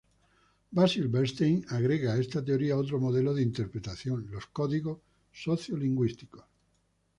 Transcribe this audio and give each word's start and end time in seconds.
Basil 0.77 1.09
Bernstein 1.13 1.61
agrega 1.69 2.13
a 2.13 2.17
esta 2.17 2.43
teoría 2.43 2.75
otro 2.83 2.97
modo 3.03 3.31
de 3.35 3.43
interpretación: 3.49 4.17
los 4.31 4.47
códigos 4.47 4.97
socio-lingüísticos. 5.43 6.43